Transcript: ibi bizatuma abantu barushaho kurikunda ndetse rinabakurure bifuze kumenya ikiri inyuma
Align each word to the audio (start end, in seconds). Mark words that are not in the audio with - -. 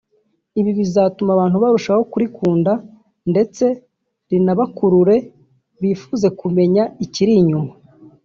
ibi 0.59 0.71
bizatuma 0.79 1.29
abantu 1.33 1.57
barushaho 1.63 2.01
kurikunda 2.11 2.71
ndetse 3.31 3.65
rinabakurure 4.29 5.15
bifuze 5.81 6.27
kumenya 6.39 6.83
ikiri 7.05 7.33
inyuma 7.41 7.71